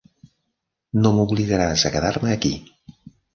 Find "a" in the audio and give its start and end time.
1.85-1.93